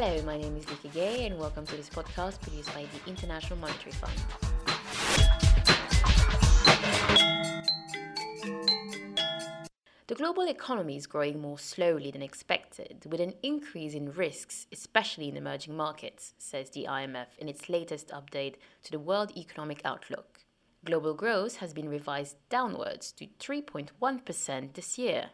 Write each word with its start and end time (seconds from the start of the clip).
Hello, 0.00 0.22
my 0.22 0.38
name 0.38 0.56
is 0.56 0.70
Lika 0.70 0.86
Gay, 0.94 1.26
and 1.26 1.36
welcome 1.40 1.66
to 1.66 1.76
this 1.76 1.90
podcast 1.90 2.40
produced 2.40 2.72
by 2.72 2.84
the 2.84 3.10
International 3.10 3.58
Monetary 3.58 3.90
Fund. 3.90 4.14
The 10.06 10.14
global 10.14 10.46
economy 10.46 10.96
is 10.96 11.08
growing 11.08 11.40
more 11.40 11.58
slowly 11.58 12.12
than 12.12 12.22
expected, 12.22 13.06
with 13.10 13.20
an 13.20 13.34
increase 13.42 13.92
in 13.92 14.12
risks, 14.12 14.68
especially 14.70 15.30
in 15.30 15.36
emerging 15.36 15.76
markets, 15.76 16.34
says 16.38 16.70
the 16.70 16.86
IMF 16.88 17.36
in 17.36 17.48
its 17.48 17.68
latest 17.68 18.10
update 18.10 18.54
to 18.84 18.92
the 18.92 19.00
World 19.00 19.32
Economic 19.36 19.80
Outlook. 19.84 20.44
Global 20.84 21.12
growth 21.12 21.56
has 21.56 21.74
been 21.74 21.88
revised 21.88 22.36
downwards 22.48 23.10
to 23.10 23.26
3.1% 23.40 24.74
this 24.74 24.96
year, 24.96 25.30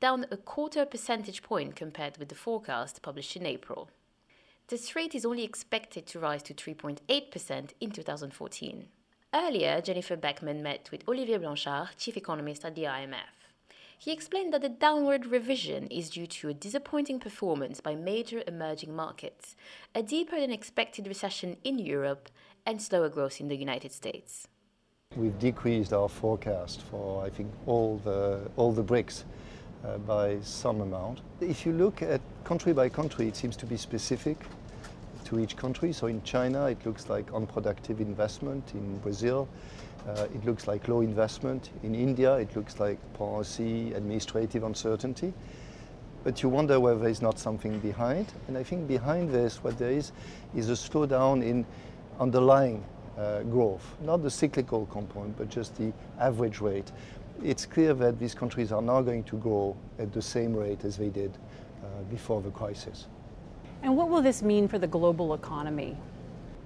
down 0.00 0.26
a 0.30 0.36
quarter 0.36 0.84
percentage 0.84 1.42
point 1.42 1.74
compared 1.74 2.18
with 2.18 2.28
the 2.28 2.34
forecast 2.34 3.02
published 3.02 3.36
in 3.36 3.46
April. 3.46 3.88
This 4.68 4.94
rate 4.94 5.14
is 5.14 5.24
only 5.24 5.44
expected 5.44 6.06
to 6.06 6.18
rise 6.18 6.42
to 6.44 6.54
3.8% 6.54 7.70
in 7.80 7.90
2014. 7.90 8.88
Earlier, 9.34 9.80
Jennifer 9.80 10.16
Beckman 10.16 10.62
met 10.62 10.88
with 10.90 11.08
Olivier 11.08 11.38
Blanchard, 11.38 11.88
chief 11.96 12.16
economist 12.16 12.64
at 12.64 12.74
the 12.74 12.84
IMF. 12.84 13.36
He 13.98 14.12
explained 14.12 14.52
that 14.52 14.60
the 14.60 14.68
downward 14.68 15.26
revision 15.26 15.86
is 15.86 16.10
due 16.10 16.26
to 16.26 16.50
a 16.50 16.54
disappointing 16.54 17.18
performance 17.18 17.80
by 17.80 17.94
major 17.94 18.42
emerging 18.46 18.94
markets, 18.94 19.56
a 19.94 20.02
deeper 20.02 20.38
than 20.38 20.52
expected 20.52 21.06
recession 21.06 21.56
in 21.64 21.78
Europe, 21.78 22.28
and 22.66 22.82
slower 22.82 23.08
growth 23.08 23.40
in 23.40 23.48
the 23.48 23.56
United 23.56 23.92
States. 23.92 24.48
We've 25.16 25.38
decreased 25.38 25.92
our 25.92 26.08
forecast 26.08 26.82
for, 26.90 27.24
I 27.24 27.30
think, 27.30 27.50
all 27.66 27.98
the, 28.04 28.50
all 28.56 28.72
the 28.72 28.84
BRICS 28.84 29.24
uh, 29.86 29.98
by 29.98 30.38
some 30.42 30.80
amount. 30.80 31.20
If 31.40 31.64
you 31.64 31.72
look 31.72 32.02
at 32.02 32.20
country 32.44 32.72
by 32.72 32.88
country, 32.88 33.28
it 33.28 33.36
seems 33.36 33.56
to 33.56 33.66
be 33.66 33.76
specific 33.76 34.36
to 35.24 35.38
each 35.38 35.56
country. 35.56 35.92
So 35.92 36.06
in 36.06 36.22
China, 36.22 36.66
it 36.66 36.84
looks 36.84 37.08
like 37.08 37.32
unproductive 37.32 38.00
investment. 38.00 38.72
In 38.74 38.98
Brazil, 38.98 39.48
uh, 40.08 40.26
it 40.34 40.44
looks 40.44 40.66
like 40.66 40.88
low 40.88 41.00
investment. 41.00 41.70
In 41.82 41.94
India, 41.94 42.34
it 42.36 42.54
looks 42.56 42.78
like 42.80 42.98
policy, 43.14 43.92
administrative 43.92 44.62
uncertainty. 44.62 45.32
But 46.24 46.42
you 46.42 46.48
wonder 46.48 46.80
whether 46.80 46.98
there's 46.98 47.22
not 47.22 47.38
something 47.38 47.78
behind. 47.80 48.32
And 48.48 48.56
I 48.58 48.62
think 48.62 48.88
behind 48.88 49.30
this, 49.30 49.62
what 49.62 49.78
there 49.78 49.90
is, 49.90 50.12
is 50.54 50.68
a 50.70 50.72
slowdown 50.72 51.44
in 51.44 51.64
underlying 52.18 52.84
uh, 53.16 53.42
growth, 53.42 53.94
not 54.02 54.22
the 54.22 54.30
cyclical 54.30 54.86
component, 54.86 55.36
but 55.38 55.48
just 55.48 55.76
the 55.76 55.92
average 56.18 56.60
rate. 56.60 56.90
It's 57.42 57.66
clear 57.66 57.94
that 57.94 58.18
these 58.18 58.34
countries 58.34 58.72
are 58.72 58.82
not 58.82 59.02
going 59.02 59.24
to 59.24 59.36
grow 59.36 59.76
at 59.98 60.12
the 60.12 60.22
same 60.22 60.54
rate 60.54 60.84
as 60.84 60.96
they 60.96 61.08
did 61.08 61.32
uh, 61.82 62.02
before 62.10 62.40
the 62.42 62.50
crisis. 62.50 63.06
And 63.82 63.96
what 63.96 64.08
will 64.08 64.22
this 64.22 64.42
mean 64.42 64.68
for 64.68 64.78
the 64.78 64.86
global 64.86 65.34
economy? 65.34 65.96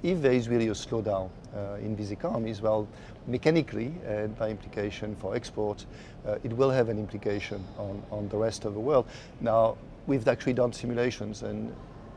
If 0.03 0.23
there 0.23 0.33
is 0.33 0.48
really 0.48 0.69
a 0.69 0.73
slowdown 0.73 1.29
uh, 1.55 1.75
in 1.75 1.97
these 1.97 2.11
economies, 2.13 2.63
well, 2.63 2.89
mechanically 3.27 3.93
and 4.07 4.37
by 4.39 4.48
implication 4.48 5.15
for 5.17 5.35
exports, 5.37 5.87
uh, 6.27 6.39
it 6.43 6.53
will 6.53 6.71
have 6.71 6.89
an 6.89 6.98
implication 6.98 7.63
on, 7.77 8.03
on 8.11 8.29
the 8.29 8.37
rest 8.37 8.65
of 8.65 8.75
the 8.75 8.81
world. 8.81 9.07
Now, 9.41 9.77
we've 10.07 10.27
actually 10.27 10.55
done 10.55 10.73
simulations, 10.73 11.43
and 11.43 11.75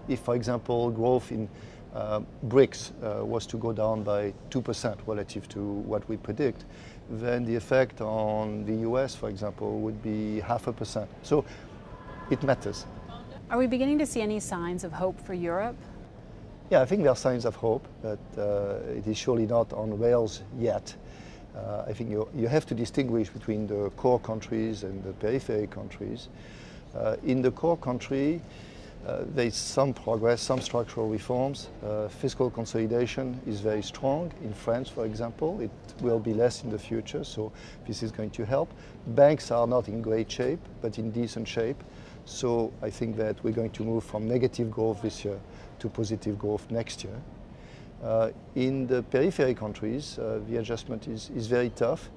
if, 0.08 0.20
for 0.20 0.36
example, 0.36 0.92
growth 0.92 1.32
in 1.32 1.50
uh, 1.94 2.22
BRICS 2.48 2.92
uh, 3.04 3.26
was 3.26 3.46
to 3.48 3.58
go 3.58 3.72
down 3.72 4.04
by 4.04 4.34
2% 4.50 4.98
relative 5.06 5.48
to 5.50 5.62
what 5.62 6.08
we 6.10 6.18
predict, 6.18 6.66
then 7.10 7.46
the 7.46 7.56
effect 7.56 8.02
on 8.02 8.66
the 8.66 8.90
US, 8.90 9.16
for 9.16 9.30
example, 9.30 9.80
would 9.80 10.02
be 10.02 10.40
half 10.40 10.68
a 10.68 10.74
percent. 10.74 11.10
So 11.22 11.46
it 12.30 12.42
matters. 12.44 12.86
Are 13.50 13.58
we 13.58 13.68
beginning 13.68 14.00
to 14.00 14.06
see 14.06 14.22
any 14.22 14.40
signs 14.40 14.84
of 14.84 14.92
hope 14.92 15.20
for 15.22 15.34
Europe? 15.34 15.76
Yeah, 16.72 16.82
I 16.82 16.86
think 16.86 17.04
there 17.04 17.12
are 17.12 17.16
signs 17.16 17.46
of 17.46 17.56
hope, 17.56 17.88
but 18.02 18.20
uh, 18.38 18.78
it 18.98 19.06
is 19.06 19.18
surely 19.18 19.46
not 19.46 19.72
on 19.74 20.00
rails 20.00 20.42
yet. 20.58 20.96
Uh, 21.56 21.84
I 21.88 21.94
think 21.94 22.10
you, 22.10 22.28
you 22.36 22.48
have 22.48 22.66
to 22.68 22.74
distinguish 22.74 23.30
between 23.30 23.68
the 23.68 23.92
core 23.92 24.20
countries 24.20 24.84
and 24.84 25.04
the 25.04 25.14
periphery 25.14 25.68
countries. 25.68 26.30
Uh, 26.96 27.18
in 27.24 27.42
the 27.42 27.52
core 27.52 27.78
country, 27.78 28.42
uh, 29.06 29.24
there's 29.36 29.56
some 29.56 29.94
progress, 29.94 30.42
some 30.42 30.62
structural 30.62 31.10
reforms. 31.10 31.70
Uh, 31.86 32.08
fiscal 32.08 32.50
consolidation 32.50 33.40
is 33.46 33.60
very 33.60 33.82
strong. 33.82 34.32
In 34.44 34.54
France, 34.54 34.88
for 34.88 35.06
example, 35.06 35.60
it 35.60 35.72
will 36.02 36.20
be 36.20 36.34
less 36.34 36.64
in 36.64 36.70
the 36.70 36.80
future, 36.80 37.24
so 37.24 37.52
this 37.86 38.02
is 38.02 38.12
going 38.12 38.30
to 38.32 38.46
help. 38.46 38.72
Banks 39.08 39.52
are 39.52 39.68
not 39.68 39.90
in 39.90 40.02
great 40.02 40.32
shape, 40.32 40.60
but 40.82 40.98
in 41.00 41.12
decent 41.12 41.48
shape. 41.48 41.84
So 42.26 42.72
I 42.82 42.90
think 42.90 43.18
that 43.18 43.44
we're 43.44 43.54
going 43.54 43.72
to 43.72 43.84
move 43.84 44.06
from 44.06 44.28
negative 44.28 44.72
growth 44.72 45.02
this 45.02 45.26
year 45.26 45.40
to 45.80 45.90
positive 45.90 46.40
growth 46.40 46.72
next 46.72 47.04
year. 47.04 47.20
Uh, 48.04 48.32
in 48.56 48.86
the 48.88 49.02
periphery 49.04 49.54
countries, 49.54 50.20
uh, 50.20 50.40
the 50.50 50.58
adjustment 50.58 51.08
is, 51.08 51.30
is 51.36 51.48
very 51.48 51.70
tough. 51.70 52.10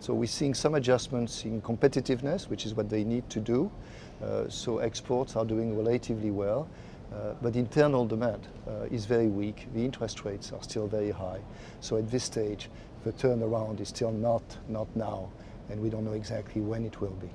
So 0.00 0.14
we're 0.14 0.26
seeing 0.26 0.54
some 0.54 0.74
adjustments 0.74 1.44
in 1.44 1.62
competitiveness, 1.62 2.48
which 2.48 2.66
is 2.66 2.74
what 2.74 2.88
they 2.88 3.04
need 3.04 3.28
to 3.30 3.40
do. 3.40 3.70
Uh, 4.22 4.48
so 4.48 4.78
exports 4.78 5.36
are 5.36 5.44
doing 5.44 5.76
relatively 5.76 6.30
well. 6.30 6.68
Uh, 7.12 7.34
but 7.42 7.56
internal 7.56 8.06
demand 8.06 8.46
uh, 8.68 8.84
is 8.90 9.04
very 9.04 9.26
weak. 9.26 9.66
The 9.74 9.84
interest 9.84 10.24
rates 10.24 10.52
are 10.52 10.62
still 10.62 10.86
very 10.86 11.10
high. 11.10 11.40
So 11.80 11.96
at 11.96 12.10
this 12.10 12.22
stage, 12.24 12.68
the 13.04 13.12
turnaround 13.12 13.80
is 13.80 13.88
still 13.88 14.12
not, 14.12 14.42
not 14.68 14.94
now, 14.94 15.30
and 15.70 15.80
we 15.80 15.90
don't 15.90 16.04
know 16.04 16.12
exactly 16.12 16.60
when 16.60 16.84
it 16.84 17.00
will 17.00 17.16
be. 17.20 17.30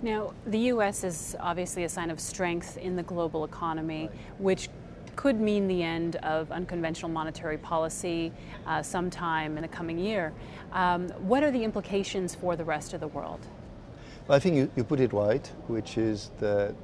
Now, 0.00 0.32
the 0.46 0.58
U.S. 0.58 1.04
is 1.04 1.36
obviously 1.38 1.84
a 1.84 1.88
sign 1.88 2.10
of 2.10 2.18
strength 2.18 2.76
in 2.78 2.96
the 2.96 3.02
global 3.02 3.44
economy, 3.44 4.08
right. 4.08 4.40
which 4.40 4.68
could 5.16 5.40
mean 5.40 5.68
the 5.68 5.82
end 5.82 6.16
of 6.16 6.50
unconventional 6.50 7.10
monetary 7.10 7.58
policy 7.58 8.32
uh, 8.66 8.82
sometime 8.82 9.56
in 9.56 9.62
the 9.62 9.68
coming 9.68 9.98
year. 9.98 10.32
Um, 10.72 11.08
what 11.26 11.42
are 11.42 11.50
the 11.50 11.62
implications 11.62 12.34
for 12.34 12.56
the 12.56 12.64
rest 12.64 12.94
of 12.94 13.00
the 13.00 13.08
world? 13.08 13.40
Well, 14.26 14.36
I 14.36 14.40
think 14.40 14.56
you, 14.56 14.70
you 14.76 14.84
put 14.84 15.00
it 15.00 15.12
right, 15.12 15.46
which 15.66 15.98
is 15.98 16.30
that 16.38 16.74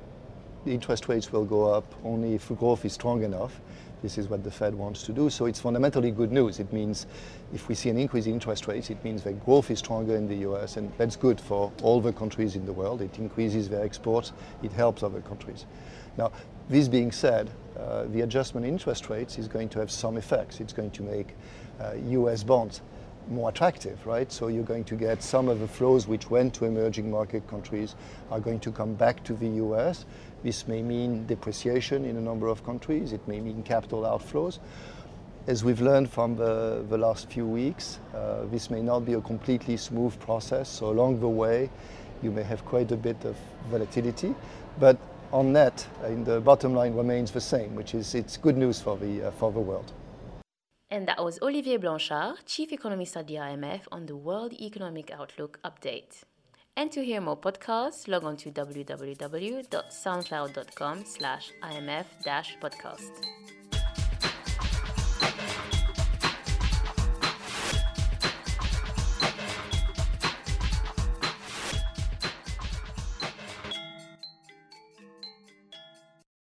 the 0.65 0.73
interest 0.73 1.09
rates 1.09 1.33
will 1.33 1.45
go 1.45 1.73
up 1.73 1.95
only 2.05 2.35
if 2.35 2.49
growth 2.59 2.85
is 2.85 2.93
strong 2.93 3.23
enough. 3.23 3.61
This 4.03 4.17
is 4.17 4.29
what 4.29 4.45
the 4.45 4.51
Fed 4.51 4.75
wants 4.75 5.03
to 5.05 5.13
do. 5.13 5.29
So 5.29 5.47
it's 5.47 5.61
fundamentally 5.61 6.11
good 6.11 6.31
news. 6.31 6.61
It 6.61 6.73
means 6.73 7.07
if 7.53 7.69
we 7.69 7.75
see 7.75 7.91
an 7.91 7.99
increase 7.99 8.27
in 8.27 8.35
interest 8.35 8.69
rates, 8.69 8.91
it 8.91 9.03
means 9.03 9.23
that 9.25 9.45
growth 9.45 9.71
is 9.71 9.81
stronger 9.81 10.15
in 10.15 10.29
the 10.29 10.37
US, 10.49 10.77
and 10.77 10.93
that's 10.99 11.17
good 11.17 11.41
for 11.41 11.73
all 11.83 12.01
the 12.01 12.13
countries 12.13 12.55
in 12.55 12.65
the 12.65 12.73
world. 12.73 13.03
It 13.03 13.19
increases 13.19 13.69
their 13.69 13.83
exports, 13.83 14.33
it 14.63 14.73
helps 14.73 15.03
other 15.03 15.21
countries. 15.21 15.67
Now, 16.19 16.33
this 16.69 16.89
being 16.89 17.13
said, 17.13 17.51
uh, 17.79 18.05
the 18.09 18.23
adjustment 18.23 18.67
in 18.67 18.73
interest 18.73 19.09
rates 19.09 19.39
is 19.39 19.49
going 19.49 19.69
to 19.71 19.79
have 19.79 19.91
some 19.91 20.17
effects. 20.17 20.61
It's 20.61 20.73
going 20.73 20.91
to 20.91 21.03
make 21.03 21.37
uh, 21.81 21.95
US 21.95 22.43
bonds 22.43 22.83
more 23.31 23.51
attractive, 23.51 24.05
right? 24.07 24.31
So 24.33 24.49
you're 24.49 24.65
going 24.65 24.85
to 24.85 24.97
get 24.97 25.23
some 25.23 25.49
of 25.49 25.61
the 25.61 25.69
flows 25.69 26.09
which 26.09 26.29
went 26.29 26.55
to 26.55 26.65
emerging 26.65 27.11
market 27.11 27.47
countries 27.47 27.95
are 28.31 28.41
going 28.41 28.59
to 28.61 28.73
come 28.73 28.95
back 28.95 29.23
to 29.25 29.35
the 29.35 29.49
US. 29.65 30.07
This 30.43 30.67
may 30.67 30.83
mean 30.83 31.27
depreciation 31.27 32.05
in 32.05 32.17
a 32.17 32.21
number 32.21 32.49
of 32.49 32.65
countries. 32.65 33.13
It 33.13 33.27
may 33.29 33.41
mean 33.41 33.63
capital 33.63 34.03
outflows. 34.03 34.59
As 35.47 35.65
we've 35.65 35.81
learned 35.81 36.11
from 36.11 36.37
the, 36.37 36.85
the 36.89 36.99
last 36.99 37.31
few 37.31 37.47
weeks, 37.47 38.01
uh, 38.15 38.45
this 38.51 38.71
may 38.71 38.83
not 38.83 39.07
be 39.07 39.15
a 39.15 39.21
completely 39.21 39.77
smooth 39.77 40.19
process. 40.21 40.69
So 40.69 40.91
along 40.91 41.21
the 41.21 41.29
way, 41.29 41.71
you 42.23 42.31
may 42.31 42.43
have 42.43 42.65
quite 42.65 42.93
a 42.93 42.97
bit 42.97 43.25
of 43.25 43.37
volatility. 43.71 44.35
But 44.79 44.99
on 45.33 45.53
net, 45.53 45.87
the 46.25 46.41
bottom 46.41 46.75
line 46.75 46.95
remains 46.95 47.31
the 47.31 47.41
same, 47.41 47.75
which 47.75 47.95
is 47.95 48.15
it's 48.15 48.37
good 48.37 48.57
news 48.57 48.81
for 48.81 48.97
the, 48.97 49.29
uh, 49.29 49.31
for 49.33 49.53
the 49.53 49.61
world. 49.61 49.93
And 50.91 51.07
that 51.07 51.23
was 51.23 51.39
Olivier 51.43 51.77
Blanchard, 51.77 52.47
Chief 52.47 52.73
Economist 52.73 53.15
at 53.17 53.27
the 53.27 53.35
IMF, 53.35 53.83
on 53.93 54.07
the 54.07 54.17
World 54.17 54.55
Economic 54.55 55.11
Outlook 55.11 55.61
update. 55.63 56.23
And 56.77 56.91
to 56.93 57.05
hear 57.05 57.21
more 57.21 57.37
podcasts, 57.37 58.09
log 58.09 58.25
on 58.25 58.39
to 58.39 58.51
www.soundcloud.com 58.51 61.05
slash 61.05 61.53
imf-podcast. 61.63 63.58